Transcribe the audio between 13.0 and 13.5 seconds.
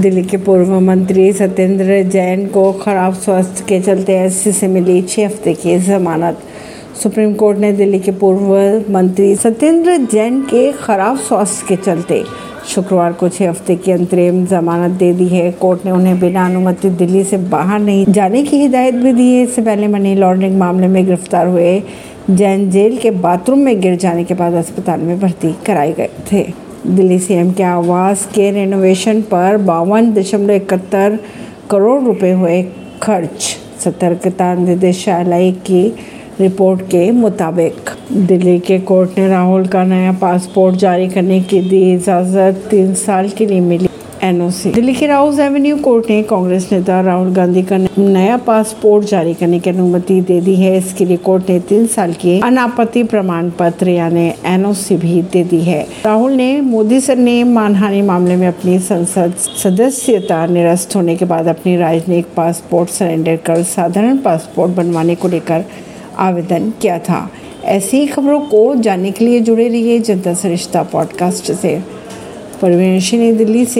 को छः